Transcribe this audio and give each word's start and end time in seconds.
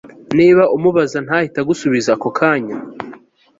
niba 0.37 0.63
umubaza 0.75 1.17
ntahite 1.25 1.57
agusubiza 1.59 2.09
ako 2.17 2.29
kanya 2.37 2.75